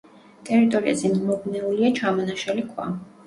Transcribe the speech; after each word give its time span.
ტერიტორიაზე 0.47 1.11
მიმობნეულია 1.17 1.91
ჩამონაშალი 1.99 2.65
ქვა. 2.73 2.89